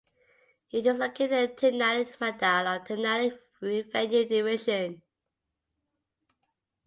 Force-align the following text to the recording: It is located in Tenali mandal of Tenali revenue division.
It 0.71 0.87
is 0.87 0.97
located 0.97 1.51
in 1.61 1.79
Tenali 1.79 2.05
mandal 2.17 2.75
of 2.81 2.87
Tenali 2.87 3.37
revenue 3.61 4.25
division. 4.27 5.03